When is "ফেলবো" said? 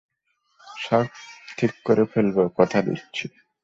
2.05-2.43